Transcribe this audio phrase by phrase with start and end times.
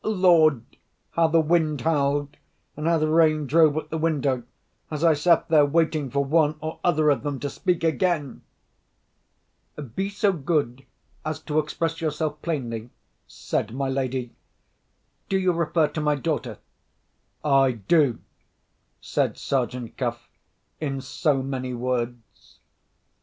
[0.03, 0.63] Lord!
[1.11, 2.35] how the wind howled,
[2.75, 4.41] and how the rain drove at the window,
[4.89, 8.41] as I sat there waiting for one or other of them to speak again!
[9.93, 10.87] "Be so good
[11.23, 12.89] as to express yourself plainly,"
[13.27, 14.31] said my lady.
[15.29, 16.57] "Do you refer to my daughter?"
[17.45, 18.21] "I do,"
[19.01, 20.29] said Sergeant Cuff,
[20.79, 22.57] in so many words.